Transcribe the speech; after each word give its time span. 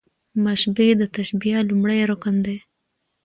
مشبه 0.43 0.87
د 1.01 1.03
تشبېه 1.15 1.59
لومړی 1.69 1.99
رکن 2.11 2.35
دﺉ. 2.45 2.57